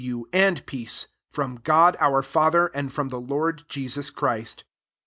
[0.01, 4.63] 349 you, and peace, from God our Father, and /ro/w the Lord Je sus Christ.